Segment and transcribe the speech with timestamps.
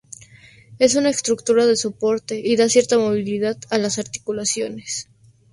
[0.79, 5.07] Es una estructura de soporte y da cierta movilidad a las articulaciones.